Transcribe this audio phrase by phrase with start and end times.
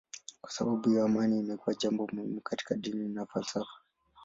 [0.41, 3.81] Kwa sababu hiyo amani imekuwa jambo muhimu katika dini na falsafa.